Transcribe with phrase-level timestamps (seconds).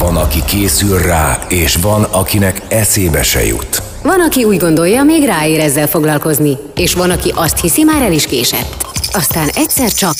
[0.00, 3.82] Van, aki készül rá, és van, akinek eszébe se jut.
[4.02, 8.12] Van, aki úgy gondolja, még ráér ezzel foglalkozni, és van, aki azt hiszi, már el
[8.12, 8.86] is késett.
[9.12, 10.14] Aztán egyszer csak...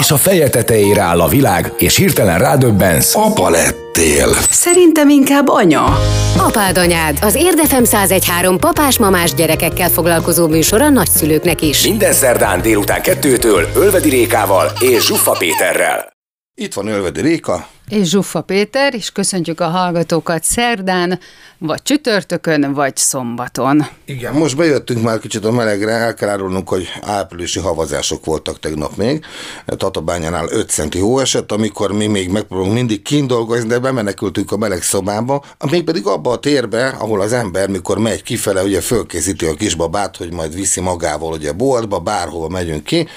[0.00, 3.14] És a feje tetejére áll a világ, és hirtelen rádöbbensz.
[3.14, 4.28] Apa lettél.
[4.50, 5.98] Szerintem inkább anya.
[6.36, 11.82] Apád anyád, az Érdefem 1013 papás-mamás gyerekekkel foglalkozó műsor a nagyszülőknek is.
[11.82, 16.16] Minden szerdán délután kettőtől Ölvedi Rékával és Zsuffa Péterrel.
[16.60, 17.68] Itt van Ölvedi Réka.
[17.88, 21.18] És Zsuffa Péter, és köszöntjük a hallgatókat szerdán,
[21.58, 23.86] vagy csütörtökön, vagy szombaton.
[24.04, 28.96] Igen, most bejöttünk már kicsit a melegre, el kell árulnunk, hogy áprilisi havazások voltak tegnap
[28.96, 29.24] még.
[29.66, 34.56] Tatabányánál 5 centi hó esett, amikor mi még megpróbálunk mindig kint dolgozni, de bemenekültünk a
[34.56, 39.44] meleg szobába, még pedig abba a térbe, ahol az ember, mikor megy kifele, ugye fölkészíti
[39.44, 43.08] a kisbabát, hogy majd viszi magával ugye boltba, bárhova megyünk ki,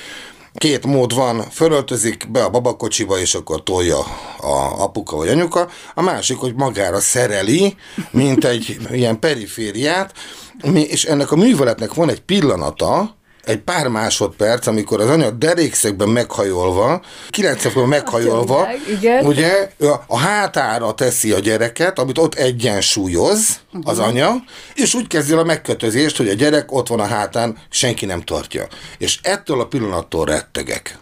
[0.54, 4.00] Két mód van, fölöltözik be a babakocsiba, és akkor tolja
[4.40, 5.70] a apuka vagy anyuka.
[5.94, 7.76] A másik, hogy magára szereli,
[8.12, 10.13] mint egy ilyen perifériát,
[10.74, 17.01] és ennek a műveletnek van egy pillanata, egy pár másodperc, amikor az anya derékszögben meghajolva,
[17.29, 19.25] 90 meghajolva, Igen.
[19.25, 19.71] ugye
[20.07, 26.17] a hátára teszi a gyereket, amit ott egyensúlyoz az anya, és úgy kezdi a megkötözést,
[26.17, 28.67] hogy a gyerek ott van a hátán, senki nem tartja.
[28.97, 30.99] És ettől a pillanattól rettegek.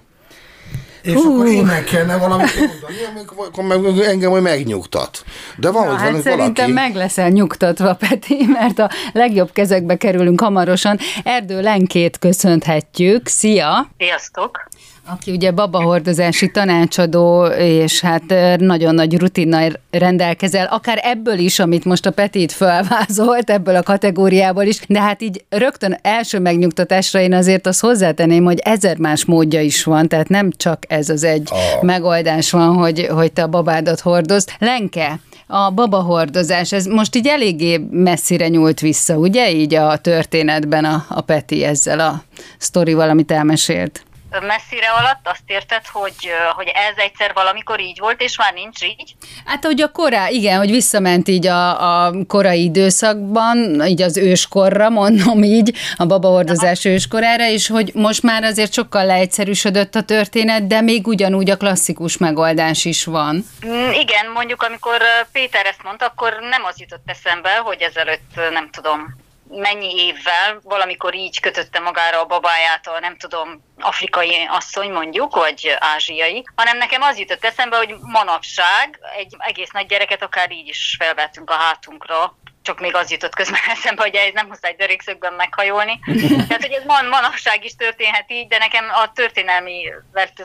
[1.02, 1.33] És uh.
[1.33, 5.23] akkor innen kellene valamit mondani, akkor meg engem majd megnyugtat.
[5.58, 6.30] De van, Na, hogy hát valaki...
[6.30, 11.00] szerintem meg leszel nyugtatva, Peti, mert a legjobb kezekbe kerülünk hamarosan.
[11.23, 13.28] Erdő Lenkét köszönhetjük.
[13.28, 13.89] Szia!
[13.97, 14.67] Sziasztok!
[15.11, 18.23] Aki ugye babahordozási tanácsadó, és hát
[18.57, 24.63] nagyon nagy rutinnal rendelkezel, akár ebből is, amit most a Petit felvázolt, ebből a kategóriából
[24.63, 29.61] is, de hát így rögtön első megnyugtatásra én azért azt hozzátenném, hogy ezer más módja
[29.61, 31.83] is van, tehát nem csak ez az egy oh.
[31.83, 34.49] megoldás van, hogy, hogy te a babádat hordozd.
[34.59, 41.05] Lenke, a babahordozás, ez most így eléggé messzire nyúlt vissza, ugye így a történetben a,
[41.09, 42.23] a Peti ezzel a
[42.57, 44.03] sztorival, amit elmesélt?
[44.29, 49.16] Messzire alatt azt érted, hogy, hogy ez egyszer valamikor így volt, és már nincs így?
[49.45, 54.90] Hát, hogy a korá, igen, hogy visszament így a, a korai időszakban, így az őskorra,
[54.90, 56.94] mondom így, a babahordozás Aha.
[56.94, 62.17] őskorára, és hogy most már azért sokkal leegyszerűsödött a történet, de még ugyanúgy a klasszikus
[62.17, 63.46] megoldás is van.
[63.66, 65.01] Mm, igen, mondjuk amikor
[65.31, 71.15] Péter ezt mondta, akkor nem az jutott eszembe, hogy ezelőtt nem tudom, mennyi évvel valamikor
[71.15, 77.17] így kötötte magára a babájától, nem tudom, afrikai asszony mondjuk, vagy ázsiai, hanem nekem az
[77.17, 82.79] jutott eszembe, hogy manapság egy egész nagy gyereket akár így is felvettünk a hátunkra, csak
[82.79, 85.99] még az jutott közben eszembe, hogy ez nem muszáj derékszögben meghajolni.
[86.47, 89.93] Tehát, hogy ez man, manapság is történhet így, de nekem a történelmi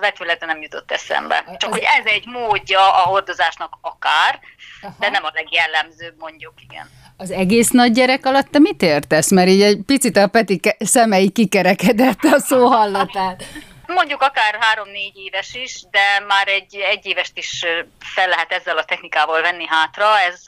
[0.01, 1.45] vetülete nem jutott eszembe.
[1.57, 4.41] Csak, hogy ez egy módja a hordozásnak akár,
[4.99, 6.91] de nem a legjellemzőbb mondjuk, igen.
[7.17, 9.31] Az egész nagy gyerek alatt te mit értesz?
[9.31, 13.37] Mert így egy picit a Peti szemei kikerekedett a szó hallatán.
[13.87, 17.65] Mondjuk akár három-négy éves is, de már egy egy évest is
[17.99, 20.19] fel lehet ezzel a technikával venni hátra.
[20.19, 20.43] Ez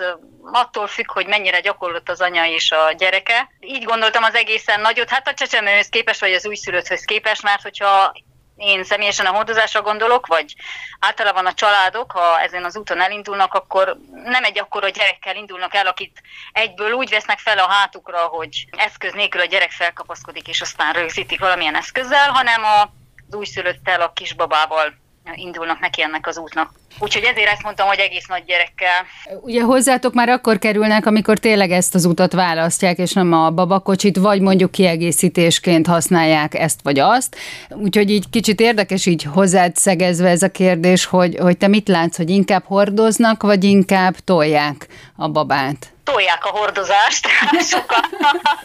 [0.53, 3.51] attól függ, hogy mennyire gyakorlott az anya és a gyereke.
[3.61, 8.13] Így gondoltam az egészen nagyot, hát a csecsemőhöz képest, vagy az újszülötthöz képest, mert hogyha
[8.57, 10.55] én személyesen a hordozásra gondolok, vagy
[11.01, 15.87] általában a családok, ha ezen az úton elindulnak, akkor nem egy akkora gyerekkel indulnak el,
[15.87, 16.23] akit
[16.53, 21.41] egyből úgy vesznek fel a hátukra, hogy eszköz nélkül a gyerek felkapaszkodik, és aztán rögzítik
[21.41, 22.91] valamilyen eszközzel, hanem a
[23.29, 24.95] az újszülöttel, a kisbabával
[25.35, 26.71] indulnak neki ennek az útnak.
[26.99, 29.05] Úgyhogy ezért ezt mondtam, hogy egész nagy gyerekkel.
[29.41, 34.17] Ugye hozzátok már akkor kerülnek, amikor tényleg ezt az utat választják, és nem a babakocsit,
[34.17, 37.37] vagy mondjuk kiegészítésként használják ezt vagy azt.
[37.69, 42.17] Úgyhogy így kicsit érdekes így hozzád szegezve ez a kérdés, hogy, hogy te mit látsz,
[42.17, 44.87] hogy inkább hordoznak, vagy inkább tolják
[45.17, 45.91] a babát?
[46.13, 47.29] tolják a hordozást
[47.73, 48.05] sokan,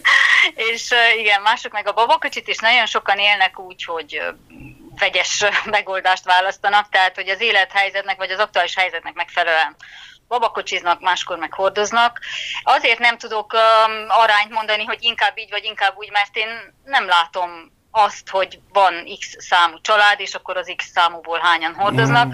[0.71, 4.21] és igen, mások meg a babakocsit, és nagyon sokan élnek úgy, hogy
[5.01, 5.45] vegyes
[5.77, 9.75] megoldást választanak, tehát hogy az élethelyzetnek vagy az aktuális helyzetnek megfelelően
[10.27, 12.19] babakocsiznak, máskor meg hordoznak.
[12.63, 16.47] Azért nem tudok um, arányt mondani, hogy inkább így vagy inkább úgy, mert én
[16.83, 22.27] nem látom azt, hogy van X számú család, és akkor az X számúból hányan hordoznak,
[22.27, 22.31] mm.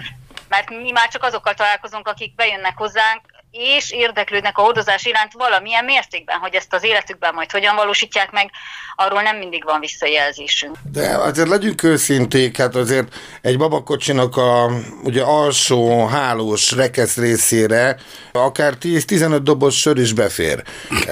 [0.48, 3.22] mert mi már csak azokkal találkozunk, akik bejönnek hozzánk,
[3.52, 8.52] és érdeklődnek a hordozás iránt valamilyen mértékben, hogy ezt az életükben majd hogyan valósítják meg,
[8.96, 10.76] arról nem mindig van visszajelzésünk.
[10.92, 14.72] De azért legyünk őszinték, hát azért egy babakocsinak a
[15.04, 17.98] ugye alsó hálós rekesz részére
[18.32, 20.64] akár 10-15 doboz sör is befér.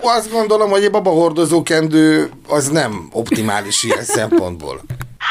[0.00, 4.80] Azt gondolom, hogy egy babahordozó kendő az nem optimális ilyen szempontból.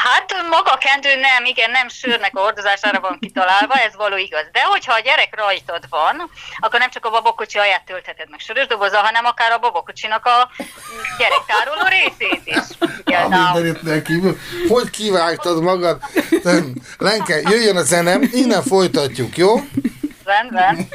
[0.06, 4.46] Hát maga a kendő nem, igen, nem sörnek a hordozására van kitalálva, ez való igaz.
[4.52, 8.66] De hogyha a gyerek rajtad van, akkor nem csak a babakocsi alját töltheted meg sörös
[8.66, 10.50] doboza, hanem akár a babakocsinak a
[11.18, 12.64] gyerektároló részét is.
[14.02, 14.38] kívül.
[14.68, 16.02] Hogy kivágtad magad?
[16.98, 19.54] Lenke, jöjjön a zenem, innen folytatjuk, jó?
[20.24, 20.88] Rendben.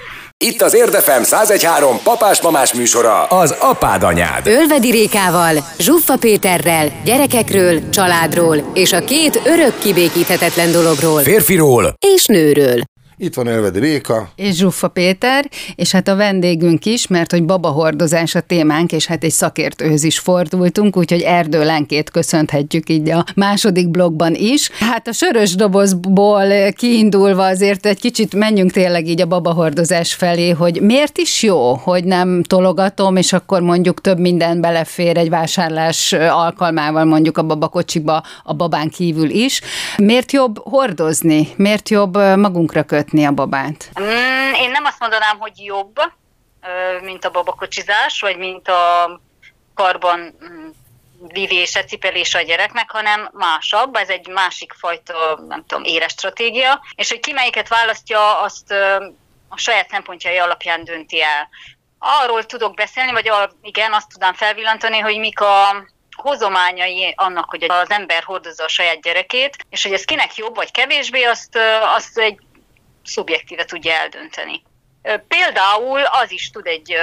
[0.46, 4.48] Itt az Érdefem 1013 papás-mamás műsora, az apád anyád.
[4.48, 11.22] Ölvedi Rékával, Zsuffa Péterrel, gyerekekről, családról és a két örök kibékíthetetlen dologról.
[11.22, 12.82] Férfiról és nőről.
[13.22, 14.30] Itt van Elvedi Réka.
[14.36, 19.24] És Zsuffa Péter, és hát a vendégünk is, mert hogy babahordozás a témánk, és hát
[19.24, 24.70] egy szakértőhöz is fordultunk, úgyhogy Erdő Lenkét köszönhetjük így a második blogban is.
[24.72, 30.82] Hát a sörös dobozból kiindulva azért egy kicsit menjünk tényleg így a babahordozás felé, hogy
[30.82, 37.06] miért is jó, hogy nem tologatom, és akkor mondjuk több minden belefér egy vásárlás alkalmával
[37.06, 39.62] mondjuk a babakocsiba a babán kívül is.
[39.98, 41.48] Miért jobb hordozni?
[41.56, 43.08] Miért jobb magunkra kötni?
[43.10, 43.90] Vezetni a babát?
[44.00, 45.96] Mm, én nem azt mondanám, hogy jobb,
[47.02, 49.20] mint a babakocsizás, vagy mint a
[49.74, 50.70] karban mm,
[51.34, 57.10] vivése, cipelése a gyereknek, hanem másabb, ez egy másik fajta, nem tudom, éres stratégia, és
[57.10, 58.72] hogy ki melyiket választja, azt
[59.50, 61.50] a saját szempontjai alapján dönti el.
[62.00, 65.86] Arról tudok beszélni, vagy igen, azt tudám felvillantani, hogy mik a
[66.16, 70.72] hozományai annak, hogy az ember hordozza a saját gyerekét, és hogy ez kinek jobb vagy
[70.72, 71.58] kevésbé, azt,
[71.96, 72.40] azt egy
[73.04, 74.64] szubjektíve tudja eldönteni.
[75.28, 76.96] Például az is tud egy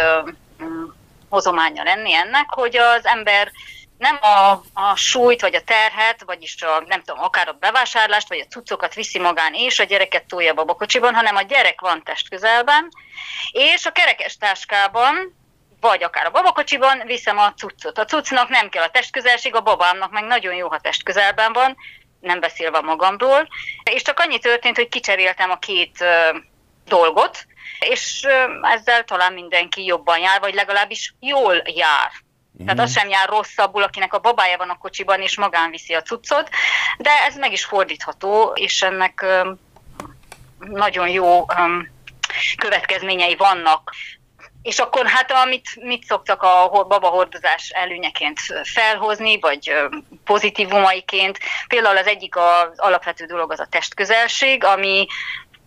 [0.62, 0.84] mm,
[1.28, 3.50] hozománya lenni ennek, hogy az ember
[3.98, 8.40] nem a, a súlyt, vagy a terhet, vagyis a, nem tudom, akár a bevásárlást, vagy
[8.40, 12.88] a cuccokat viszi magán, és a gyereket tolja babakocsiban, hanem a gyerek van testközelben,
[13.52, 15.34] és a kerekes táskában,
[15.80, 17.98] vagy akár a babakocsiban viszem a cuccot.
[17.98, 21.76] A cuccnak nem kell a testközelség, a babámnak meg nagyon jó, ha testközelben van,
[22.26, 23.48] nem beszélve magamról,
[23.90, 26.04] és csak annyi történt, hogy kicseréltem a két
[26.84, 27.46] dolgot,
[27.78, 28.26] és
[28.62, 32.10] ezzel talán mindenki jobban jár, vagy legalábbis jól jár.
[32.64, 32.98] Tehát az mhm.
[32.98, 36.48] sem jár rosszabbul, akinek a babája van a kocsiban, és magán viszi a cuccot,
[36.98, 39.24] de ez meg is fordítható, és ennek
[40.58, 41.44] nagyon jó
[42.56, 43.94] következményei vannak.
[44.66, 49.72] És akkor hát amit mit szoktak a babahordozás előnyeként felhozni, vagy
[50.24, 55.06] pozitívumaiként, például az egyik az alapvető dolog az a testközelség, ami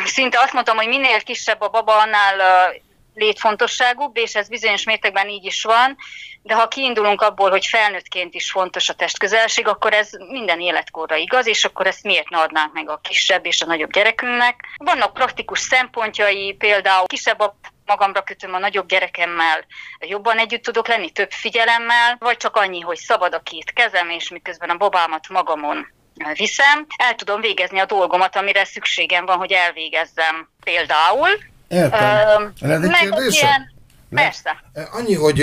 [0.05, 2.71] szinte azt mondtam, hogy minél kisebb a baba, annál
[3.13, 5.97] létfontosságúbb, és ez bizonyos mértékben így is van,
[6.41, 11.47] de ha kiindulunk abból, hogy felnőttként is fontos a testközelség, akkor ez minden életkorra igaz,
[11.47, 14.55] és akkor ezt miért ne adnánk meg a kisebb és a nagyobb gyerekünknek.
[14.77, 17.55] Vannak praktikus szempontjai, például kisebb a
[17.89, 19.65] magamra kötöm a nagyobb gyerekemmel,
[19.99, 24.29] jobban együtt tudok lenni, több figyelemmel, vagy csak annyi, hogy szabad a két kezem, és
[24.29, 25.87] miközben a babámat magamon
[26.33, 30.49] viszem, el tudom végezni a dolgomat, amire szükségem van, hogy elvégezzem.
[30.63, 31.29] Például.
[31.67, 32.53] Értem.
[32.61, 33.77] Ö, meg ilyen,
[34.09, 34.63] Persze.
[34.91, 35.39] Annyi, hogy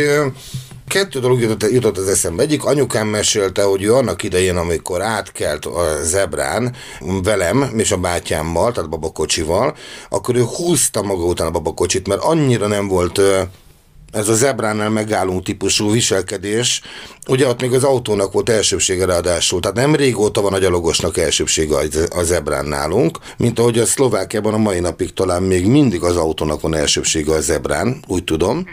[0.88, 2.42] kettő dolog jutott, jutott az eszembe.
[2.42, 6.74] Egyik anyukám mesélte, hogy ő annak idején, amikor átkelt a zebrán
[7.22, 9.76] velem és a bátyámmal, tehát babakocsival,
[10.08, 13.20] akkor ő húzta maga után a babakocsit, mert annyira nem volt
[14.12, 16.80] ez a zebránál megálló típusú viselkedés,
[17.28, 21.76] ugye ott még az autónak volt elsőbsége ráadásul, tehát nem régóta van a gyalogosnak elsőbsége
[22.10, 26.60] a zebrán nálunk, mint ahogy a Szlovákiában a mai napig talán még mindig az autónak
[26.60, 28.66] van elsőbsége a zebrán, úgy tudom.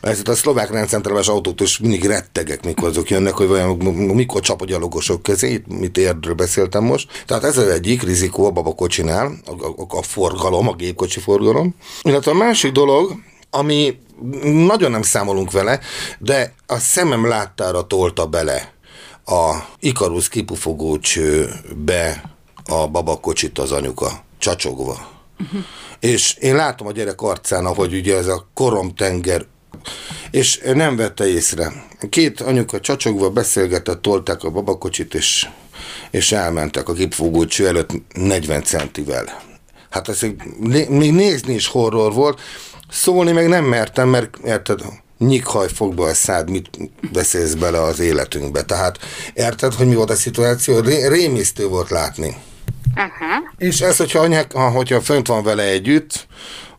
[0.00, 3.76] Ezért a szlovák rendcentrálás autót is mindig rettegek, mikor azok jönnek, hogy vajon
[4.14, 7.24] mikor csap a gyalogosok kezé, mit érdről beszéltem most.
[7.26, 11.74] Tehát ez az egyik rizikó a babakocsinál, a, a, a forgalom, a gépkocsi forgalom.
[12.02, 13.12] Illetve a másik dolog,
[13.50, 13.98] ami
[14.42, 15.80] nagyon nem számolunk vele,
[16.18, 18.72] de a szemem láttára tolta bele
[19.24, 22.22] a Ikarusz kipufogó csőbe
[22.64, 25.08] a babakocsit az anyuka, csacsogva.
[25.40, 25.60] Uh-huh.
[26.00, 29.46] És én látom a gyerek arcán, ahogy ugye ez a koromtenger
[30.30, 31.72] és nem vette észre.
[32.08, 35.48] Két anyuka csacsogva beszélgetett, tolták a babakocsit, és,
[36.10, 36.94] és elmentek a
[37.46, 39.42] cső előtt 40 centivel.
[39.90, 40.20] Hát ez
[40.88, 42.40] még nézni is horror volt,
[42.90, 44.80] Szólni meg nem mertem, mert érted,
[45.18, 46.68] nyikhaj fogba a szád, mit
[47.12, 48.62] beszélsz bele az életünkbe.
[48.62, 48.98] Tehát
[49.34, 50.80] érted, hogy mi volt a szituáció?
[50.80, 52.36] Ré, rémisztő volt látni.
[52.90, 53.48] Uh-huh.
[53.58, 56.26] És ez, hogyha, anyák, hogyha fönt van vele együtt,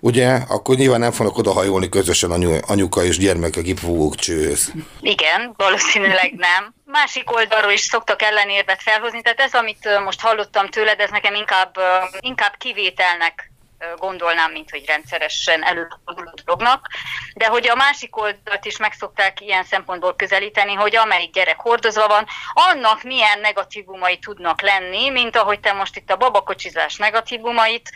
[0.01, 4.71] ugye, akkor nyilván nem fognak oda hajolni közösen anyu, anyuka és gyermek a kipfogók csőhöz.
[5.01, 6.73] Igen, valószínűleg nem.
[6.85, 11.75] Másik oldalról is szoktak ellenérvet felhozni, tehát ez, amit most hallottam tőled, ez nekem inkább,
[12.19, 13.51] inkább kivételnek
[13.97, 16.87] gondolnám, mint hogy rendszeresen előforduló dolognak,
[17.33, 22.07] de hogy a másik oldalt is meg szokták ilyen szempontból közelíteni, hogy amelyik gyerek hordozva
[22.07, 27.89] van, annak milyen negatívumai tudnak lenni, mint ahogy te most itt a babakocsizás negatívumait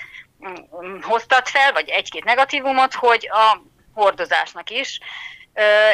[1.01, 3.61] hoztad fel, vagy egy-két negatívumot, hogy a
[3.93, 4.99] hordozásnak is,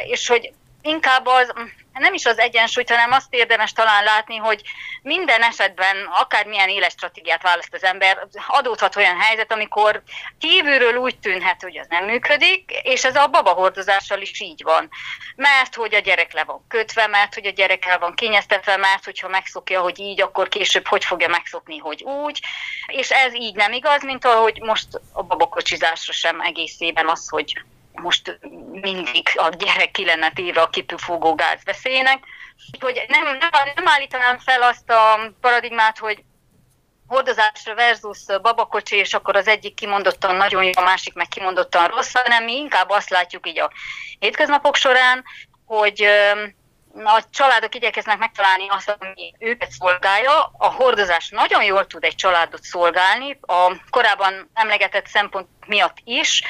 [0.07, 1.53] és hogy inkább az,
[1.93, 4.61] nem is az egyensúlyt, hanem azt érdemes talán látni, hogy
[5.01, 10.01] minden esetben, akármilyen éles stratégiát választ az ember, adódhat olyan helyzet, amikor
[10.39, 14.89] kívülről úgy tűnhet, hogy az nem működik, és ez a babahordozással is így van.
[15.35, 19.05] Mert hogy a gyerek le van kötve, mert hogy a gyerek el van kényeztetve, mert
[19.05, 22.39] hogyha megszokja, hogy így, akkor később hogy fogja megszokni, hogy úgy.
[22.87, 27.61] És ez így nem igaz, mint ahogy most a babakocsizásra sem egészében az, hogy
[27.93, 28.39] most
[28.71, 32.23] mindig a gyerek ki lenne téve a kipufogó gáz veszélynek.
[32.79, 36.23] Hogy nem, nem, nem állítanám fel azt a paradigmát, hogy
[37.07, 42.13] hordozásra versus babakocsi, és akkor az egyik kimondottan nagyon jó, a másik meg kimondottan rossz,
[42.13, 43.71] hanem mi inkább azt látjuk így a
[44.19, 45.23] hétköznapok során,
[45.65, 46.07] hogy
[47.03, 50.51] a családok igyekeznek megtalálni azt, ami őket szolgálja.
[50.57, 56.41] A hordozás nagyon jól tud egy családot szolgálni, a korábban emlegetett szempont miatt is,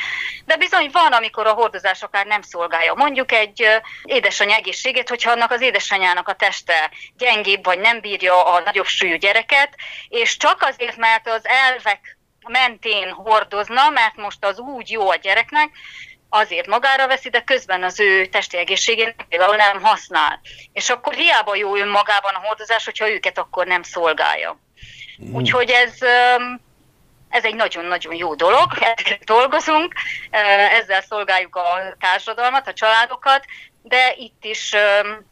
[0.45, 2.93] de bizony van, amikor a hordozás akár nem szolgálja.
[2.93, 3.67] Mondjuk egy
[4.03, 9.15] édesanyja egészségét, hogyha annak az édesanyjának a teste gyengébb, vagy nem bírja a nagyobb súlyú
[9.15, 9.75] gyereket,
[10.09, 12.17] és csak azért, mert az elvek
[12.47, 15.69] mentén hordozna, mert most az úgy jó a gyereknek,
[16.33, 20.39] azért magára veszi, de közben az ő testi egészségén például nem használ.
[20.73, 24.59] És akkor hiába jó önmagában a hordozás, hogyha őket akkor nem szolgálja.
[25.23, 25.33] Mm.
[25.33, 25.93] Úgyhogy ez,
[27.29, 29.93] ez egy nagyon-nagyon jó dolog, ezzel dolgozunk,
[30.79, 33.45] ezzel szolgáljuk a társadalmat, a családokat,
[33.81, 34.75] de itt is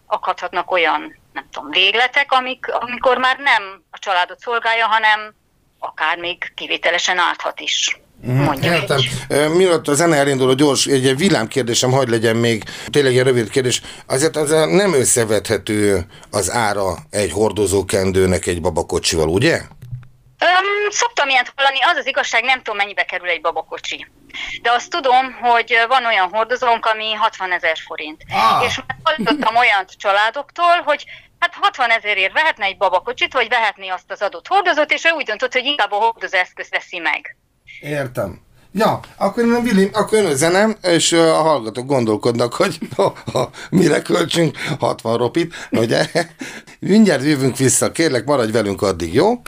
[0.07, 5.33] akadhatnak olyan, nem tudom, végletek, amik, amikor már nem a családot szolgálja, hanem
[5.79, 7.99] akár még kivételesen árthat is.
[8.21, 8.43] Mhm.
[8.43, 8.99] Mondjuk Értem.
[9.51, 13.49] Mielőtt a zene elindul, a gyors, egy, egy villámkérdésem, hagyd legyen még, tényleg egy rövid
[13.49, 13.81] kérdés.
[14.07, 19.61] Azért az nem összevethető az ára egy hordozókendőnek egy babakocsival, ugye?
[20.41, 24.07] Um, szoktam ilyet hallani, az az igazság, nem tudom mennyibe kerül egy babakocsi.
[24.61, 28.23] De azt tudom, hogy van olyan hordozónk, ami 60 ezer forint.
[28.29, 28.65] Ah.
[28.65, 31.05] És hallottam olyan családoktól, hogy
[31.39, 35.25] hát 60 ezerért vehetne egy babakocsit, vagy vehetné azt az adott hordozót, és ő úgy
[35.25, 37.37] döntött, hogy inkább a hordozó eszközt veszi meg.
[37.79, 38.39] Értem.
[38.71, 43.49] Ja, akkor nem Vili, akkor jön a zenem, és a hallgatók gondolkodnak, hogy ha, ha,
[43.69, 46.05] mire költsünk 60 ropit, ugye?
[46.79, 49.41] Mindjárt jövünk vissza, kérlek maradj velünk addig, jó?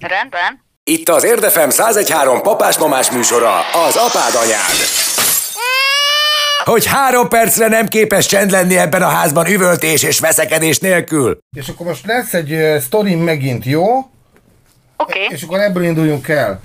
[0.00, 0.64] Rendben.
[0.84, 4.76] Itt az Érdefem 1013 papás-mamás műsora, az apád anyád.
[6.64, 11.38] Hogy három percre nem képes csend lenni ebben a házban üvöltés és veszekedés nélkül.
[11.56, 13.96] És akkor most lesz egy uh, sztorim megint, jó?
[13.96, 14.08] Oké.
[14.96, 15.26] Okay.
[15.30, 16.60] És akkor ebből induljunk el.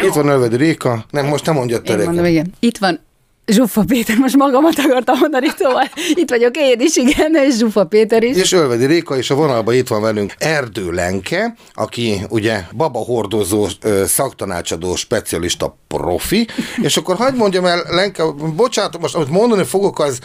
[0.00, 0.06] Jó.
[0.06, 1.04] Itt van Ölvedi Réka.
[1.10, 2.54] Nem, most nem mondja te mondom, igen.
[2.60, 3.00] Itt van
[3.46, 8.22] Zsuffa Péter, most magamat akartam mondani, szóval itt vagyok én is, igen, és Zsuffa Péter
[8.22, 8.36] is.
[8.36, 13.66] És Ölvedi Réka, és a vonalban itt van velünk Erdő Lenke, aki ugye babahordozó,
[14.04, 16.46] szaktanácsadó, specialista profi,
[16.82, 18.24] és akkor hagyd mondjam el, Lenke,
[18.56, 20.18] bocsánat, most amit mondani fogok, az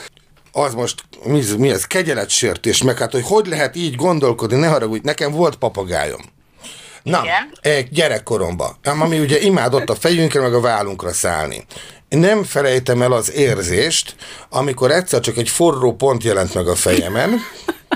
[0.55, 5.01] az most mi, mi ez, kegyeletsértés, meg hát, hogy hogy lehet így gondolkodni, ne haragudj,
[5.03, 6.21] nekem volt papagájom.
[7.03, 7.87] Na, Igen.
[7.91, 11.65] gyerekkoromban, ami ugye imádott a fejünkre, meg a vállunkra szállni.
[12.09, 14.15] Nem felejtem el az érzést,
[14.49, 17.39] amikor egyszer csak egy forró pont jelent meg a fejemen,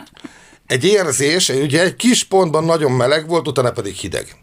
[0.67, 4.35] egy érzés, ugye egy kis pontban nagyon meleg volt, utána pedig hideg.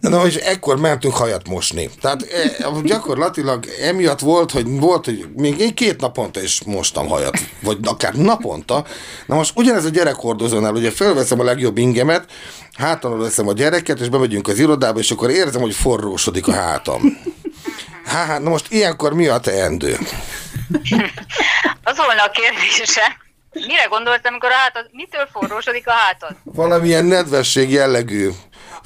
[0.00, 1.90] Na, és ekkor mentünk hajat mosni.
[2.00, 7.38] Tehát e, gyakorlatilag emiatt volt, hogy volt, hogy még én két naponta is mostam hajat,
[7.60, 8.84] vagy akár naponta.
[9.26, 12.24] Na most ugyanez a gyerekhordozónál, ugye felveszem a legjobb ingemet,
[12.76, 17.18] hátamra veszem a gyereket, és bemegyünk az irodába, és akkor érzem, hogy forrósodik a hátam.
[18.04, 19.98] Hát, na most ilyenkor mi a teendő?
[21.82, 23.24] Az volna a kérdése.
[23.52, 26.36] Mire gondoltam, amikor a hátad, mitől forrósodik a hátad?
[26.44, 28.28] Valamilyen nedvesség jellegű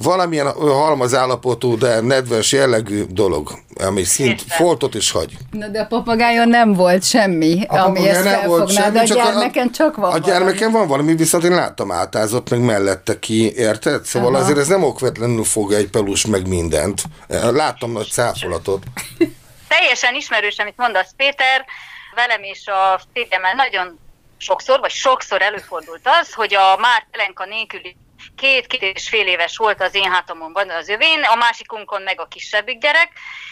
[0.01, 3.51] valamilyen halmazállapotú, de nedves jellegű dolog,
[3.83, 4.57] ami szint Értem.
[4.57, 5.37] foltot is hagy.
[5.51, 9.03] Na de a papagájon nem volt semmi, a ami ezt nem volt semmi, de a
[9.03, 13.53] gyermeken a, csak van A gyermeken van valami, viszont én láttam átázott, meg mellette ki,
[13.55, 14.05] érted?
[14.05, 14.43] Szóval Aha.
[14.43, 17.03] azért ez nem okvetlenül fog egy pelus meg mindent.
[17.51, 18.83] Láttam nagy cáfolatot.
[19.67, 21.65] Teljesen ismerős, amit mondasz, Péter,
[22.15, 23.99] velem és a férjemmel nagyon
[24.37, 27.95] sokszor, vagy sokszor előfordult az, hogy a már pelenka nélküli
[28.41, 32.27] két, két és fél éves volt az én hátamon az övén, a másikunkon meg a
[32.27, 33.09] kisebbik gyerek,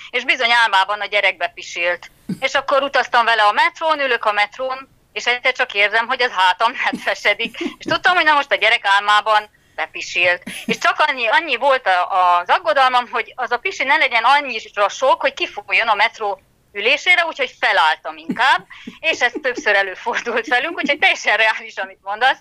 [0.09, 2.11] és bizony álmában a gyerek bepisilt.
[2.39, 6.31] És akkor utaztam vele a metrón, ülök a metrón, és egyszer csak érzem, hogy az
[6.31, 7.59] hátam nedvesedik.
[7.59, 10.43] És tudtam, hogy na most a gyerek álmában bepisilt.
[10.65, 15.21] És csak annyi, annyi volt az aggodalmam, hogy az a pisi ne legyen annyira sok,
[15.21, 18.67] hogy kifolyjon a metró ülésére, úgyhogy felálltam inkább,
[18.99, 22.37] és ez többször előfordult velünk, úgyhogy teljesen reális, amit mondasz.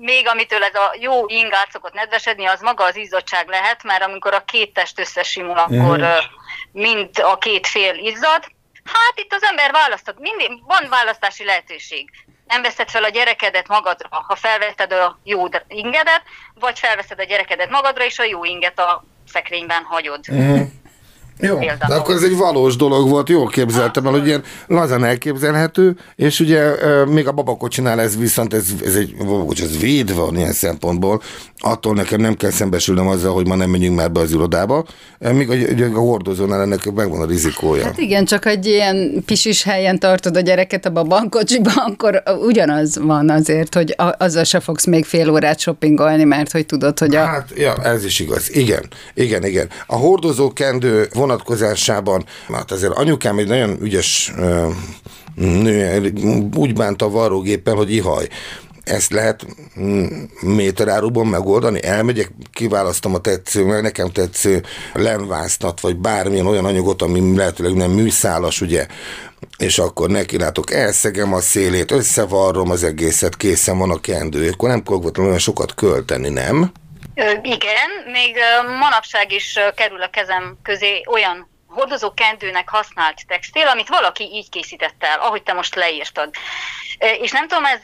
[0.00, 4.34] Még amitől ez a jó ingát szokott nedvesedni, az maga az izzottság lehet, mert amikor
[4.34, 6.24] a két test összesimul, akkor uh-huh.
[6.72, 8.44] mind a két fél izzad.
[8.84, 12.10] Hát itt az ember választott, mindig van választási lehetőség.
[12.46, 16.22] Nem veszed fel a gyerekedet magadra, ha felvetted a jó ingedet,
[16.54, 20.24] vagy felveszed a gyerekedet magadra, és a jó inget a szekrényben hagyod.
[20.28, 20.66] Uh-huh.
[21.40, 25.96] Jó, de akkor ez egy valós dolog volt, jól képzeltem el, hogy ilyen lazán elképzelhető,
[26.16, 26.74] és ugye
[27.04, 31.22] még a babakocsinál ez viszont, ez, ez egy babakocs, ez védve van ilyen szempontból,
[31.58, 34.84] attól nekem nem kell szembesülnem azzal, hogy ma nem menjünk már be az irodába,
[35.18, 37.84] míg a, a hordozónál ennek megvan a rizikója.
[37.84, 43.30] Hát igen, csak egy ilyen pisis helyen tartod a gyereket a babankocsiba, akkor ugyanaz van
[43.30, 47.24] azért, hogy azzal se fogsz még fél órát shoppingolni, mert hogy tudod, hogy a...
[47.24, 48.56] Hát, ja, ez is igaz.
[48.56, 48.82] Igen,
[49.14, 49.68] igen, igen.
[49.86, 54.32] A hordozó kendő vonatkozásában, hát azért anyukám egy nagyon ügyes
[55.34, 56.12] nő,
[56.56, 58.28] úgy bánta a varrógéppel, hogy ihaj
[58.84, 59.46] ezt lehet
[60.40, 61.82] méteráruban megoldani?
[61.82, 67.90] Elmegyek, kiválasztom a tetsző, meg nekem tetsző lenvásznat, vagy bármilyen olyan anyagot, ami lehetőleg nem
[67.90, 68.86] műszálas, ugye,
[69.58, 74.68] és akkor neki látok, elszegem a szélét, összevarrom az egészet, készen van a kendő, akkor
[74.68, 76.72] nem fogok olyan sokat költeni, nem?
[77.42, 78.38] Igen, még
[78.78, 85.04] manapság is kerül a kezem közé olyan hordozó kendőnek használt textil, amit valaki így készített
[85.04, 86.34] el, ahogy te most leírtad.
[86.98, 87.80] És nem tudom, ez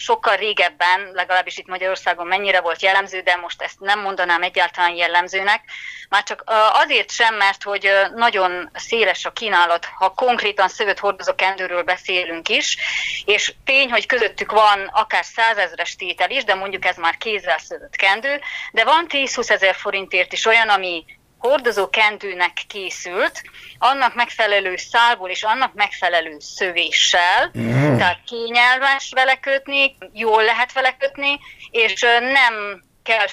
[0.00, 5.64] sokkal régebben, legalábbis itt Magyarországon mennyire volt jellemző, de most ezt nem mondanám egyáltalán jellemzőnek.
[6.08, 11.82] Már csak azért sem, mert hogy nagyon széles a kínálat, ha konkrétan szövet hordozó kendőről
[11.82, 12.76] beszélünk is,
[13.24, 17.96] és tény, hogy közöttük van akár százezres tétel is, de mondjuk ez már kézzel szövött
[17.96, 18.40] kendő,
[18.72, 21.04] de van 10-20 ezer forintért is olyan, ami
[21.40, 23.42] hordozó kendőnek készült,
[23.78, 27.96] annak megfelelő szálból és annak megfelelő szövéssel, mm.
[27.96, 31.38] tehát kényelmes vele kötni, jól lehet vele kötni,
[31.70, 33.26] és nem kell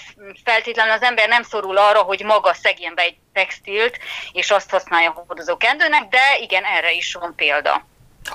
[0.44, 3.98] feltétlenül az ember nem szorul arra, hogy maga szegjen be egy textilt,
[4.32, 7.86] és azt használja a hordozó kendőnek, de igen, erre is van példa.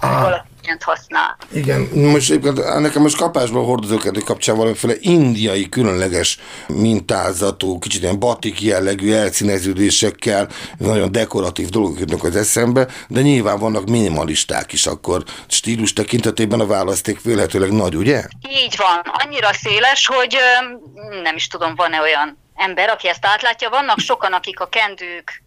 [0.01, 1.37] Ah ilyent használ.
[1.53, 2.41] Igen, most
[2.79, 11.13] nekem most kapásból hordozókedő kapcsán valamiféle indiai különleges mintázatú, kicsit ilyen batik jellegű elszíneződésekkel, nagyon
[11.13, 17.23] dekoratív dolgok jutnak az eszembe, de nyilván vannak minimalisták is akkor stílus tekintetében a választék
[17.23, 18.25] véletőleg nagy, ugye?
[18.49, 20.37] Így van, annyira széles, hogy
[21.23, 23.71] nem is tudom, van-e olyan ember, aki ezt átlátja.
[23.71, 25.42] Vannak sokan, akik a kendők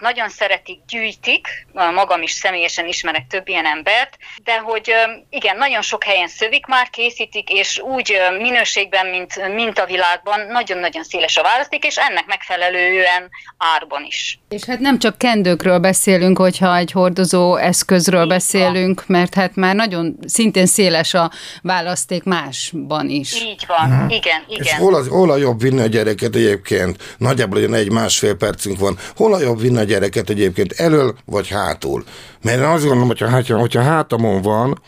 [0.00, 4.92] nagyon szeretik, gyűjtik, magam is személyesen ismerek több ilyen embert, de hogy
[5.30, 11.04] igen, nagyon sok helyen szövik már, készítik, és úgy minőségben, mint, mint a világban, nagyon-nagyon
[11.04, 13.30] széles a választék, és ennek megfelelően
[13.76, 14.38] árban is.
[14.48, 19.18] És hát nem csak kendőkről beszélünk, hogyha egy hordozó eszközről beszélünk, van.
[19.18, 21.30] mert hát már nagyon szintén széles a
[21.62, 23.42] választék másban is.
[23.42, 24.08] Így van, hmm.
[24.08, 24.64] igen, igen.
[24.64, 27.14] És hol, az, hol a jobb vinni a gyereket egyébként?
[27.18, 28.98] Nagyjából egy másfél percünk van.
[29.16, 32.04] Hol a jobb vinni a gyereket egyébként elől vagy hátul.
[32.42, 34.82] Mert én azt gondolom, hogyha, hogyha, hogyha hátamon van,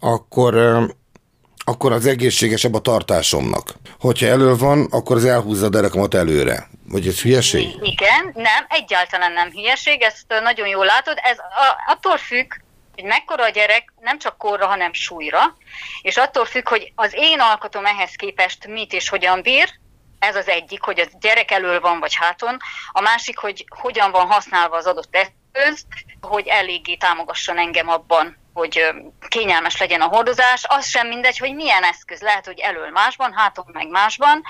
[0.00, 0.54] akkor
[1.66, 3.74] akkor az egészségesebb a tartásomnak.
[4.00, 6.68] Hogyha elő van, akkor az elhúzza a derekamat előre.
[6.88, 7.68] Vagy ez hülyeség?
[7.80, 11.16] Igen, nem, egyáltalán nem hülyeség, ezt nagyon jól látod.
[11.22, 11.36] Ez
[11.86, 12.52] attól függ,
[12.94, 15.56] hogy mekkora a gyerek, nem csak korra, hanem súlyra,
[16.02, 19.68] és attól függ, hogy az én alkotom ehhez képest mit és hogyan bír,
[20.18, 22.56] ez az egyik, hogy a gyerek elől van vagy háton,
[22.92, 25.86] a másik, hogy hogyan van használva az adott eszköz,
[26.20, 28.80] hogy eléggé támogasson engem abban, hogy
[29.28, 33.66] kényelmes legyen a hordozás, az sem mindegy, hogy milyen eszköz, lehet, hogy elől másban, háton
[33.72, 34.42] meg másban,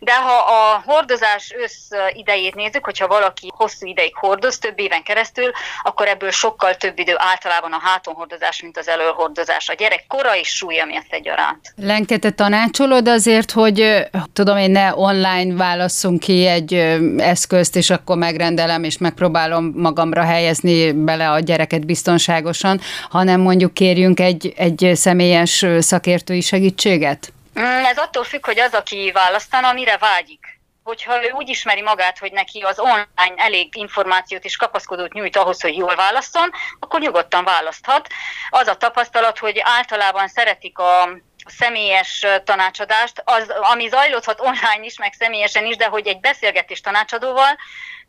[0.00, 5.50] de ha a hordozás össz idejét nézzük, hogyha valaki hosszú ideig hordoz, több éven keresztül,
[5.82, 9.68] akkor ebből sokkal több idő általában a háton hordozás, mint az előhordozás.
[9.68, 11.72] A gyerek kora és súlya miatt egyaránt.
[11.76, 16.74] Lenke, te tanácsolod azért, hogy tudom én ne online válasszunk ki egy
[17.16, 24.20] eszközt, és akkor megrendelem, és megpróbálom magamra helyezni bele a gyereket biztonságosan, hanem mondjuk kérjünk
[24.20, 27.32] egy, egy személyes szakértői segítséget?
[27.60, 30.60] Mm, ez attól függ, hogy az, aki választana, mire vágyik.
[30.82, 35.60] Hogyha ő úgy ismeri magát, hogy neki az online elég információt és kapaszkodót nyújt ahhoz,
[35.60, 38.08] hogy jól válaszol, akkor nyugodtan választhat.
[38.50, 41.08] Az a tapasztalat, hogy általában szeretik a
[41.46, 47.56] személyes tanácsadást, az, ami zajlódhat online is, meg személyesen is, de hogy egy beszélgetés tanácsadóval,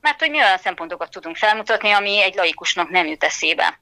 [0.01, 3.79] mert hogy mi olyan szempontokat tudunk felmutatni, ami egy laikusnak nem jut eszébe.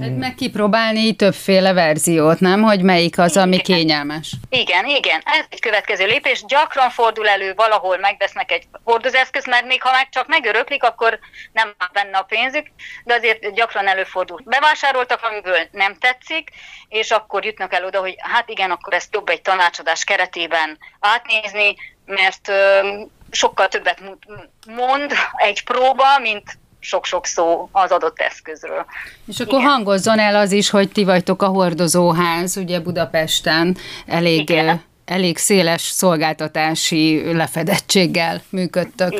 [0.00, 2.62] Hát meg kipróbálni többféle verziót, nem?
[2.62, 4.32] Hogy melyik az, ami kényelmes.
[4.48, 5.20] Igen, igen.
[5.24, 6.44] Ez egy következő lépés.
[6.44, 11.18] Gyakran fordul elő, valahol megvesznek egy hordozeszközt, mert még ha meg csak megöröklik, akkor
[11.52, 12.66] nem áll benne a pénzük,
[13.04, 14.40] de azért gyakran előfordul.
[14.44, 16.50] Bevásároltak, amiből nem tetszik,
[16.88, 21.74] és akkor jutnak el oda, hogy hát igen, akkor ezt jobb egy tanácsadás keretében átnézni,
[22.06, 22.52] mert
[23.30, 24.00] sokkal többet
[24.66, 28.84] mond egy próba, mint sok-sok szó az adott eszközről.
[29.26, 29.70] És akkor Igen.
[29.70, 34.82] hangozzon el az is, hogy ti vagytok a hordozóház, ugye Budapesten elég, Igen.
[35.04, 39.12] elég széles szolgáltatási lefedettséggel működtök.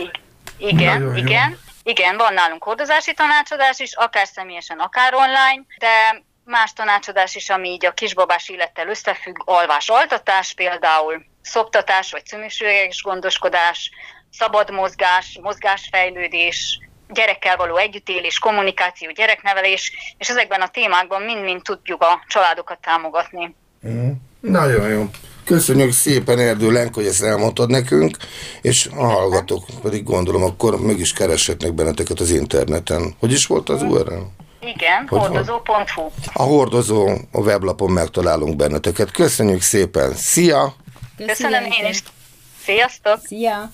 [0.58, 1.50] Igen, Nagyon igen.
[1.50, 1.56] Jó.
[1.86, 7.68] Igen, van nálunk hordozási tanácsadás is, akár személyesen, akár online, de más tanácsadás is, ami
[7.68, 13.90] így a kisbabás élettel összefügg, alvás-altatás például, szoptatás vagy szüműséges gondoskodás,
[14.30, 22.24] szabad mozgás, mozgásfejlődés, gyerekkel való együttélés, kommunikáció, gyereknevelés, és ezekben a témákban mind-mind tudjuk a
[22.28, 23.54] családokat támogatni.
[23.88, 24.10] Mm.
[24.40, 25.10] Nagyon jó.
[25.44, 28.16] Köszönjük szépen Erdő Lenk, hogy ezt elmondtad nekünk,
[28.62, 33.14] és a hallgatók pedig gondolom akkor meg is kereshetnek benneteket az interneten.
[33.18, 34.22] Hogy is volt az URL?
[34.60, 36.10] Igen, hogy hordozó.hu.
[36.32, 39.10] A hordozó a weblapon megtalálunk benneteket.
[39.10, 40.14] Köszönjük szépen.
[40.14, 40.74] Szia!
[41.26, 42.02] Köszönöm én is.
[42.64, 43.18] Sziasztok!
[43.26, 43.70] Szia!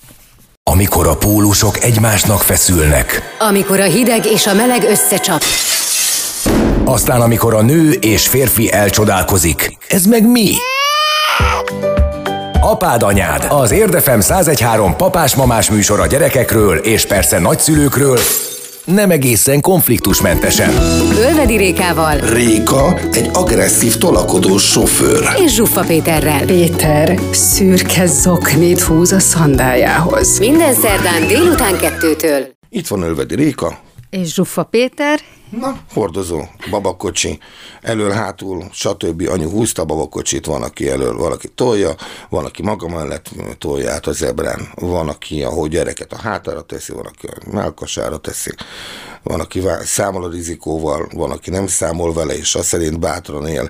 [0.71, 3.35] Amikor a pólusok egymásnak feszülnek.
[3.39, 5.41] Amikor a hideg és a meleg összecsap.
[6.85, 9.77] Aztán amikor a nő és férfi elcsodálkozik.
[9.87, 10.53] Ez meg mi?
[12.61, 18.19] Apád anyád, az Érdefem 1013 papás-mamás műsor a gyerekekről és persze nagyszülőkről,
[18.85, 20.69] nem egészen konfliktusmentesen.
[21.17, 22.19] Ölvedi Rékával.
[22.19, 25.29] Réka egy agresszív tolakodó sofőr.
[25.45, 26.45] És Zsuffa Péterrel.
[26.45, 30.39] Péter szürke zoknit húz a szandájához.
[30.39, 32.47] Minden szerdán délután kettőtől.
[32.69, 33.79] Itt van Ölvedi Réka.
[34.09, 35.19] És Zsuffa Péter.
[35.51, 37.39] Na, hordozó, babakocsi,
[37.81, 39.27] elől-hátul, stb.
[39.29, 41.95] Anyu húzta a babakocsit, van, aki elől, valaki tolja,
[42.29, 46.91] van, aki maga mellett tolja át a zebrán, van, aki a gyereket a hátára teszi,
[46.93, 48.51] van, aki a melkasára teszi,
[49.23, 53.69] van, aki számol a rizikóval, van, aki nem számol vele, és azt szerint bátran él.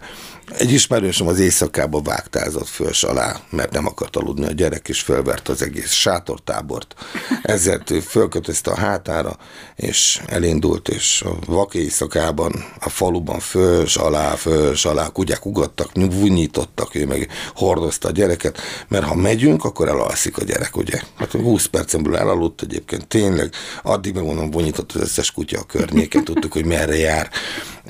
[0.58, 5.50] Egy ismerősöm az éjszakába vágtázott föl alá, mert nem akart aludni a gyerek, és fölvert
[5.50, 6.96] az egész sátortábort.
[7.42, 9.38] Ezért ő fölkötözte a hátára,
[9.76, 16.96] és elindult, és a vak éjszakában, a faluban föls alá, föls alá, kutyák ugattak, vunyítottak,
[16.96, 21.02] ő meg hordozta a gyereket, mert ha megyünk, akkor elalszik a gyerek, ugye?
[21.16, 26.54] Hát 20 percemből elaludt egyébként, tényleg, addig megmondom, vunyított az összes kutya a környéken, tudtuk,
[26.54, 27.30] hogy merre jár.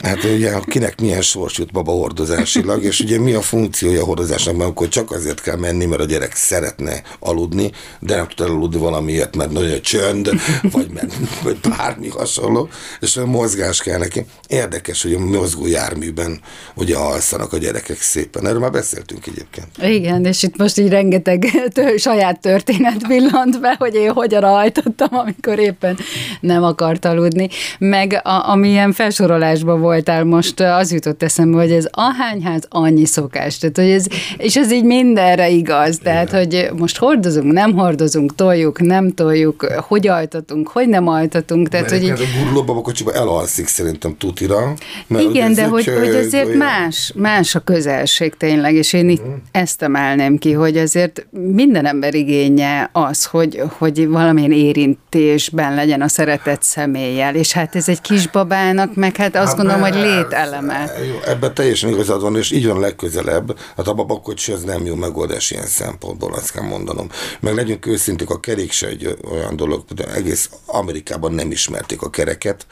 [0.04, 4.56] Hát ugye, kinek milyen sors jut baba hordozásilag, és ugye mi a funkciója a hordozásnak,
[4.56, 8.80] mert akkor csak azért kell menni, mert a gyerek szeretne aludni, de nem tud aludni
[8.80, 10.30] valamiért, mert nagyon csönd,
[10.62, 14.26] vagy, mert, vagy bármi hasonló, és a mozgás kell neki.
[14.48, 16.40] Érdekes, hogy a mozgó járműben
[16.76, 18.48] ugye alszanak a gyerekek szépen.
[18.48, 19.68] Erről már beszéltünk egyébként.
[19.82, 25.10] Igen, és itt most így rengeteg tő, saját történet villant be, hogy én hogyan hajtottam,
[25.12, 25.98] amikor éppen
[26.40, 27.50] nem akart aludni.
[27.80, 33.58] Meg a, amilyen felsorolásban voltál most, az jutott eszembe, hogy ez ahányház annyi szokás.
[33.58, 34.06] Tehát, hogy ez,
[34.38, 35.98] és ez így mindenre igaz.
[36.04, 36.70] Tehát, Igen.
[36.70, 41.70] hogy most hordozunk, nem hordozunk, toljuk, nem toljuk, hogy altatunk, hogy nem altatunk.
[41.70, 42.28] Tehát, Mert hogy így...
[42.28, 44.74] a gurulóba a kocsiba elalszik szerintem tutira.
[45.08, 46.58] Igen, de hogy, hogy azért olyan...
[46.58, 49.34] más, más a közelség tényleg, és én itt mm.
[49.52, 56.08] ezt emelném ki, hogy azért minden ember igénye az, hogy, hogy valamilyen érintésben legyen a
[56.08, 60.94] szeretett személlyel, és hát ez egy kisbabának, meg hát azt hát gondolom, gondolom, hogy lételeme.
[61.26, 63.60] Ebben teljesen igazad van, és így van legközelebb.
[63.78, 67.10] Hát a babakocsi az nem jó megoldás ilyen szempontból, azt kell mondanom.
[67.40, 72.10] Meg legyünk őszinték, a kerék se egy olyan dolog, de egész Amerikában nem ismerték a
[72.10, 72.66] kereket.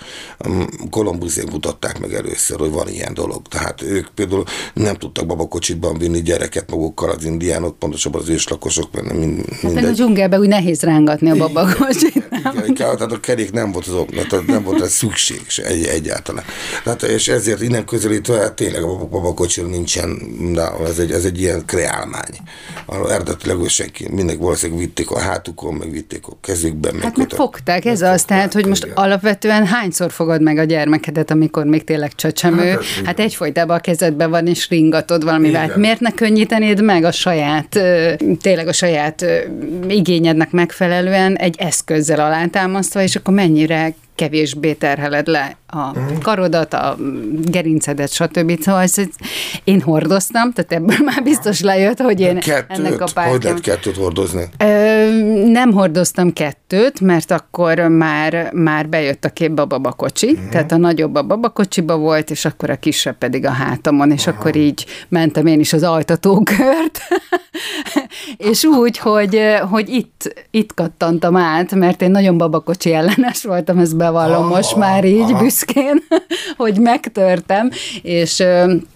[0.90, 3.48] Kolumbuszék mutatták meg először, hogy van ilyen dolog.
[3.48, 9.14] Tehát ők például nem tudtak babakocsitban vinni gyereket magukkal az indiánok, pontosabban az őslakosok, mert
[9.14, 9.84] mind, mindegy.
[9.84, 12.28] Hát a dzsungelben úgy nehéz rángatni a babakocsit.
[12.68, 16.44] Igen, tehát a kerék nem volt az nem volt az szükség se egy, egyáltalán.
[16.95, 20.17] Tehát, és ezért innen közelítve tényleg a babakocsi nincsen,
[20.54, 22.38] de ez egy, ez egy ilyen kreálmány.
[23.10, 26.99] Eredetileg senki, mindenki valószínűleg vitték a hátukon, meg vitték a kezükben.
[27.02, 28.95] Hát meg fogták, ez az, tehát, hogy most igen.
[28.95, 34.30] alapvetően hányszor fogod meg a gyermekedet, amikor még tényleg csecsemő, hát, hát egyfolytában a kezedben
[34.30, 35.67] van, és ringatod valamivel.
[35.67, 37.80] Hát miért ne könnyítenéd meg a saját,
[38.41, 39.25] tényleg a saját
[39.88, 46.98] igényednek megfelelően egy eszközzel alátámasztva, és akkor mennyire kevésbé terheled le a karodat, a
[47.42, 48.62] gerincedet, stb.
[48.62, 49.10] Szóval ezt
[49.64, 52.78] én hordoztam, tehát ebből már biztos lejött, hogy én kettőt?
[52.78, 53.40] ennek a Hogy pártján.
[53.42, 54.44] lehet kettőt hordozni?
[54.58, 55.00] Ö,
[55.46, 60.50] nem hordoztam kettőt, mert akkor már, már bejött a képbe a babakocsi, uh-huh.
[60.50, 64.56] tehát a nagyobb a babakocsiba volt, és akkor a kisebb pedig a hátamon, és akkor
[64.56, 67.00] így mentem én is az altatókört,
[68.52, 73.98] és úgy, hogy, hogy itt, itt kattantam át, mert én nagyon babakocsi ellenes voltam, ezt
[73.98, 76.04] bevallom most már így büszkén,
[76.58, 77.69] hogy megtörtem,
[78.02, 78.43] és,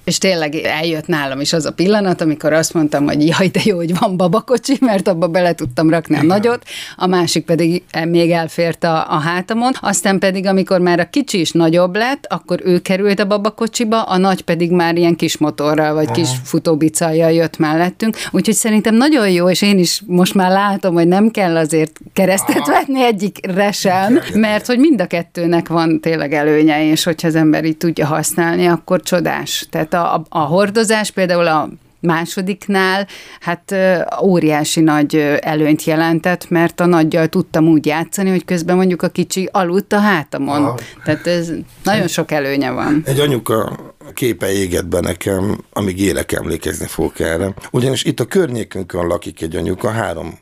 [0.04, 3.76] és tényleg eljött nálam is az a pillanat, amikor azt mondtam, hogy jaj, de jó,
[3.76, 6.63] hogy van babakocsi, mert abba bele tudtam rakni a nagyot,
[6.95, 11.52] a másik pedig még elfért a, a hátamon, aztán pedig, amikor már a kicsi is
[11.52, 16.12] nagyobb lett, akkor ő került a babakocsiba, a nagy pedig már ilyen kis motorral, vagy
[16.12, 21.08] kis futóbicajjal jött mellettünk, úgyhogy szerintem nagyon jó, és én is most már látom, hogy
[21.08, 26.86] nem kell azért keresztet vetni egyikre sem, mert hogy mind a kettőnek van tényleg előnye,
[26.86, 29.68] és hogyha az ember így tudja használni, akkor csodás.
[29.70, 33.08] Tehát a, a, a hordozás például a másodiknál
[33.39, 33.76] hát
[34.22, 39.50] óriási nagy előnyt jelentett, mert a nagyjal tudtam úgy játszani, hogy közben mondjuk a kicsi
[39.52, 40.63] aludt a hátamon.
[40.63, 40.78] Aha.
[41.04, 41.52] Tehát ez
[41.84, 43.02] nagyon sok előnye van.
[43.06, 43.78] Egy anyuka
[44.13, 47.54] képe égett be nekem, amíg élek emlékezni fogok erre.
[47.71, 50.38] Ugyanis itt a környékünkön lakik egy anyuka, három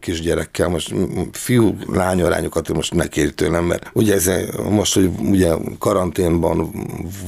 [0.00, 0.94] kisgyerekkel, most
[1.32, 4.30] fiú, lány arányokat most ne kérj tőlem, mert ugye ez
[4.70, 6.70] most, hogy ugye karanténban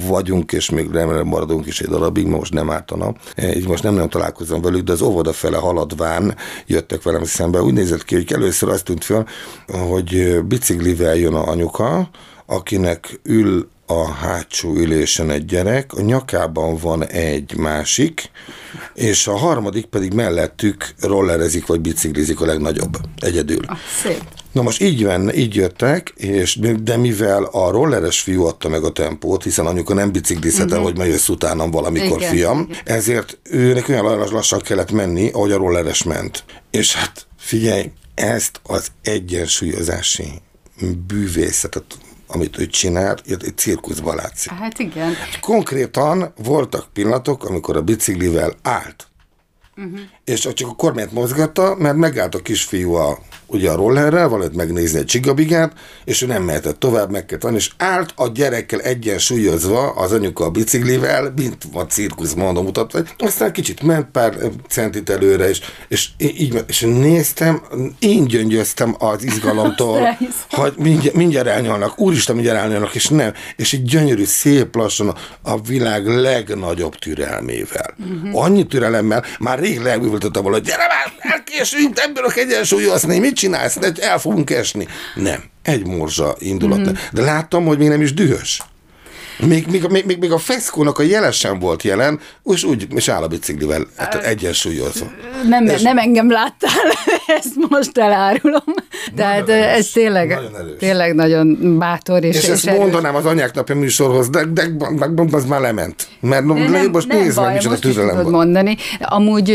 [0.08, 3.14] vagyunk, és még remélem maradunk is egy darabig, most nem ártana.
[3.54, 7.62] Így most nem nagyon találkozom velük, de az óvoda fele haladván jöttek velem szembe.
[7.62, 9.24] Úgy nézett ki, hogy először azt tűnt föl,
[9.66, 12.10] hogy biciklivel jön a anyuka,
[12.46, 18.30] akinek ül a hátsó ülésen egy gyerek, a nyakában van egy másik,
[18.94, 23.64] és a harmadik pedig mellettük rollerezik vagy biciklizik a legnagyobb, egyedül.
[24.02, 24.22] Szép.
[24.52, 28.92] Na most így, van, így jöttek, és, de mivel a rolleres fiú adta meg a
[28.92, 32.82] tempót, hiszen anyuka nem biciklizhet el, hogy majd jössz utánam valamikor, Igen, fiam, igen.
[32.84, 36.44] ezért őnek olyan lassan kellett menni, ahogy a rolleres ment.
[36.70, 40.26] És hát figyelj, ezt az egyensúlyozási
[41.06, 41.84] bűvészetet,
[42.28, 44.52] amit ő csinált, egy cirkuszban látszik.
[44.52, 45.12] Hát igen.
[45.40, 49.08] Konkrétan voltak pillanatok, amikor a biciklivel állt.
[49.78, 50.00] Uh-huh.
[50.24, 54.98] És csak a kormányt mozgatta, mert megállt a kisfiú a, ugye a rollerrel, valamit megnézni
[54.98, 55.72] egy csigabigát,
[56.04, 60.50] és ő nem mehetett tovább, meg kellett és állt a gyerekkel egyensúlyozva az anyuka a
[60.50, 64.36] biciklivel, mint a cirkusz mondom mutatva, aztán kicsit ment pár
[64.68, 67.62] centit előre, és, és így, és néztem,
[67.98, 70.16] én gyöngyöztem az izgalomtól,
[70.50, 73.32] hogy mindjárt, mindjárt elnyalnak, úristen, mindjárt elnyalnak, és nem.
[73.56, 77.94] És egy gyönyörű, szép lassan a, a világ legnagyobb türelmével.
[77.98, 78.42] Uh-huh.
[78.42, 83.92] Annyi türelemmel, már rég legbűvöltöttem volna, gyere már, elkésünk, nem bírok egyensúlyozni, mit csinálsz, De
[84.00, 84.86] el fogunk esni.
[85.14, 86.78] Nem, egy morzsa indulat.
[86.78, 86.98] Uh-huh.
[87.12, 88.62] De láttam, hogy még nem is dühös.
[89.46, 93.08] Még, még, még, még, még a feszkónak a jele sem volt jelen, és úgy, és
[93.08, 95.06] áll a biciklivel hát egyensúlyozva.
[95.48, 96.70] Nem, És- nem engem láttál,
[97.38, 98.62] ezt most elárulom.
[99.16, 102.80] Tehát erős, ez tényleg, nagyon tényleg nagyon bátor és, És, és ezt erős.
[102.80, 104.66] mondanám az anyák napja műsorhoz, de, de,
[104.98, 106.08] de, de az már lement.
[106.20, 108.30] Mert no, De nem, most nézd meg, baj, micsoda most is türelem van.
[108.32, 108.76] mondani.
[109.00, 109.50] Amúgy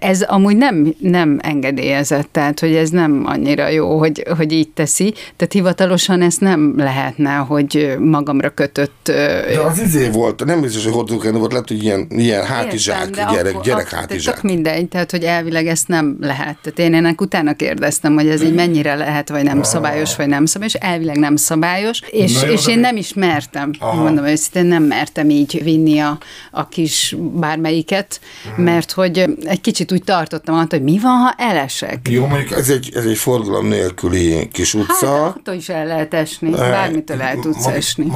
[0.00, 5.12] ez amúgy nem, nem engedélyezett, tehát hogy ez nem annyira jó, hogy, hogy így teszi.
[5.36, 9.12] Tehát hivatalosan ez nem lehetne, hogy magamra kötött ö,
[9.52, 13.32] De az izé volt, nem biztos, hogy hordókendő volt, lehet, hogy ilyen, ilyen hátizsák, Értem,
[13.32, 14.34] gyerek, akkor- gyerek akkor- hátizsák.
[14.34, 16.56] Tök mindegy, tehát hogy elvileg ezt nem lehet.
[16.62, 20.46] Tehát én ennek utána kérdeztem, hogy ez így mennyire lehet, vagy nem szabályos, vagy nem
[20.46, 20.74] szabályos.
[20.74, 24.02] Elvileg nem szabályos, és, Na jó, és én nem is mertem, Aha.
[24.02, 26.18] mondom őszintén, nem mertem így vinni a,
[26.50, 28.20] a kis bármelyiket,
[28.52, 28.62] Mhm.
[28.62, 32.08] mert hogy egy kicsit úgy tartottam attól, hogy mi van, ha elesek.
[32.10, 35.06] Jó, mondjuk ez egy, ez egy forgalom nélküli kis utca.
[35.24, 38.06] Hát attól is el lehet esni, bármitől el tudsz esni.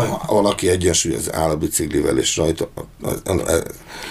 [0.68, 2.68] Valaki egyensúlyoz áll a biciklivel, és rajta.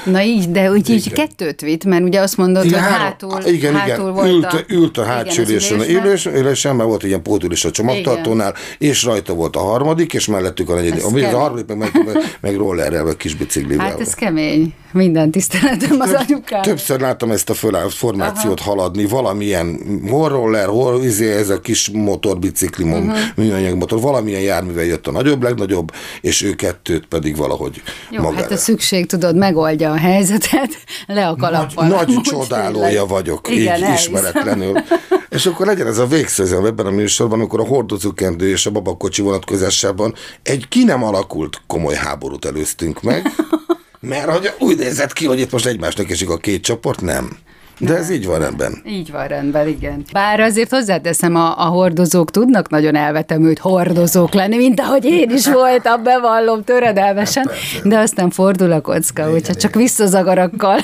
[0.05, 3.73] Na így, de úgy így kettőt vitt, mert ugye azt mondod, hogy három- hátul, igen,
[3.75, 4.13] hátul igen.
[4.13, 4.59] volt ült, a...
[4.69, 8.53] ült a Igen, hátsó az ülésen, ülés, ülésen, mert volt egy ilyen pótülés a csomagtartónál,
[8.77, 11.05] és rajta volt a harmadik, és mellettük a negyedik.
[11.05, 13.85] Ami az a harmadik, meg, meg, meg, rollerrel, vagy kis biciklivel.
[13.85, 14.73] Hát ez kemény.
[14.91, 16.61] Minden tiszteletem az anyukám.
[16.61, 17.53] Többször láttam ezt a
[17.89, 18.69] formációt Aha.
[18.69, 22.93] haladni, valamilyen hol roller, hol izé, ez a kis motorbicikli, Mhm.
[22.97, 23.17] uh-huh.
[23.35, 25.91] műanyag motor, valamilyen járművel jött a nagyobb, legnagyobb,
[26.21, 28.41] és ő kettőt pedig valahogy Jó, magára.
[28.41, 31.87] hát a szükség, tudod, megoldja a helyzetet, le a nagy, kalappal.
[31.87, 33.07] nagy csodálója tényleg.
[33.07, 33.93] vagyok, Igen, így elhiszem.
[33.93, 34.77] ismeretlenül.
[35.29, 39.21] És akkor legyen ez a végszözem ebben a műsorban, amikor a hordozókendő és a babakocsi
[39.21, 43.31] vonatkozásában egy ki nem alakult komoly háborút előztünk meg,
[43.99, 47.37] mert hogy úgy nézett ki, hogy itt most egymásnak esik a két csoport, nem.
[47.79, 48.81] De ez így van rendben.
[48.85, 50.05] Így van rendben, igen.
[50.11, 55.47] Bár azért hozzáteszem, a, a hordozók tudnak nagyon elvetemült hordozók lenni, mint ahogy én is
[55.47, 57.49] voltam, bevallom töredelmesen,
[57.83, 60.79] de aztán fordul a kocka, úgyhogy csak visszazagarakkal.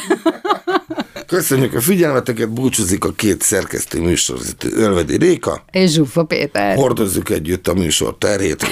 [1.28, 5.64] Köszönjük a figyelmeteket, búcsúzik a két szerkesztő műsorvezető Ölvedi Réka.
[5.72, 6.76] És Zsuffa Péter.
[6.76, 8.64] Hordozzuk együtt a műsor terhét,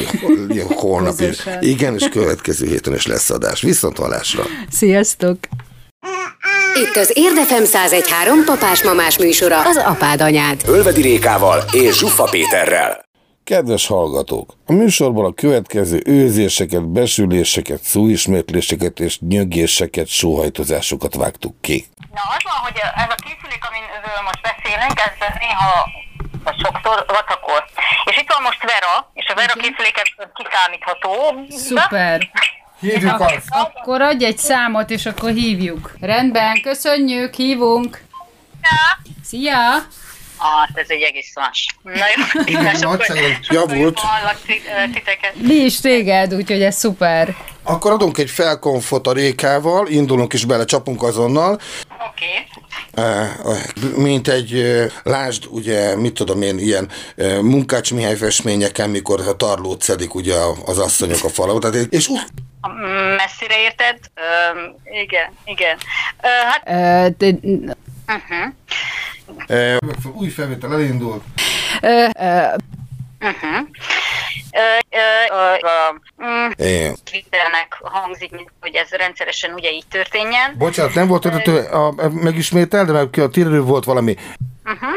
[0.68, 1.38] holnap is.
[1.60, 3.62] Igen, és következő héten is lesz adás.
[3.62, 4.44] Viszont hallásra.
[4.70, 5.38] Sziasztok!
[6.74, 10.62] Itt az Érdefem 1013 papás-mamás műsora, az apád anyád.
[10.68, 13.06] Ölvedi Rékával és Zsuffa Péterrel.
[13.44, 14.54] Kedves hallgatók!
[14.66, 21.86] A műsorban a következő őzéseket, besüléseket, szóismétléseket és nyögéseket, sóhajtozásokat vágtuk ki.
[22.14, 25.90] Na az van, hogy ez a készülék, amiről most beszélünk, ez néha
[26.44, 27.66] vagy sokszor vatakor.
[28.06, 31.12] És itt van most Vera, és a Vera készülék ez kiszámítható.
[31.50, 32.30] Szuper!
[32.82, 33.46] Hívjuk azt!
[33.50, 35.92] Akkor adj egy számot, és akkor hívjuk.
[36.00, 38.02] Rendben, köszönjük, hívunk.
[39.24, 39.76] Szia!
[40.44, 41.66] Ah, ez egy egész más.
[41.84, 43.18] Na jó, sokkal
[43.50, 44.00] javult.
[44.00, 44.40] hallak
[44.94, 45.34] titeket.
[45.42, 47.36] Mi is téged, úgyhogy ez szuper.
[47.64, 51.60] Akkor adunk egy felkonfot a Rékával, indulunk is bele, csapunk azonnal.
[52.10, 52.26] Oké.
[52.94, 53.30] Eh,
[53.96, 54.64] mint egy,
[55.04, 56.90] lásd, ugye, mit tudom én, ilyen
[57.42, 61.30] Munkács Mihály festményeken, mikor a tarlót szedik ugye az asszonyok a
[61.76, 62.10] egy- és
[63.16, 64.00] Messzire érted?
[64.16, 65.78] Öm, igen, igen.
[66.22, 67.48] Ö, hát, Ö, te-
[68.08, 68.54] uh-huh.
[69.48, 69.78] eh,
[70.14, 71.24] új felvétel elindult.
[71.82, 72.42] ö, ö,
[73.24, 73.68] Uh-huh.
[74.52, 75.54] Ö, ö, ö,
[76.18, 76.50] ö, mm,
[77.12, 80.56] Twitternek hangzik, mint hogy ez rendszeresen ugye így történjen.
[80.58, 83.30] bocsánat, nem volt ötlető, a, megismétel, de mert a
[83.62, 84.16] volt valami.
[84.66, 84.90] Uh-huh.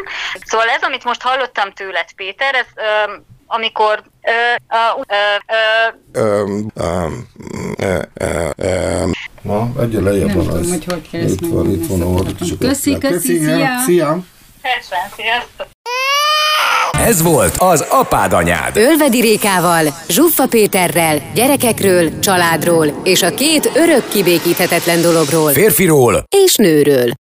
[0.44, 3.12] Szóval ez, amit most hallottam tőled, Péter, ez ö,
[3.56, 4.02] amikor
[9.42, 10.68] Na, egyre lejjebb van tudom, az.
[10.70, 13.68] hogy hogy ezt Itt van, itt van, csak Köszi, köszi, szia.
[13.86, 14.18] szia.
[16.92, 18.76] Ez volt az apád anyád.
[18.76, 27.12] Ölvedi Rékával, Zsuffa Péterrel, gyerekekről, családról és a két örök kibékíthetetlen dologról Férfiról és nőről.